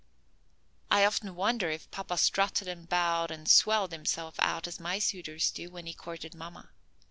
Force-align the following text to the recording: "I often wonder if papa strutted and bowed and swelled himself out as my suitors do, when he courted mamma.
"I 0.89 1.05
often 1.05 1.35
wonder 1.35 1.69
if 1.69 1.91
papa 1.91 2.17
strutted 2.17 2.67
and 2.67 2.89
bowed 2.89 3.29
and 3.29 3.47
swelled 3.47 3.91
himself 3.91 4.33
out 4.39 4.65
as 4.67 4.79
my 4.79 4.97
suitors 4.97 5.51
do, 5.51 5.69
when 5.69 5.85
he 5.85 5.93
courted 5.93 6.33
mamma. 6.33 6.71